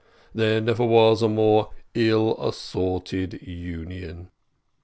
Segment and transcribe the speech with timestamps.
[0.33, 4.29] There never was a more ill assorted union."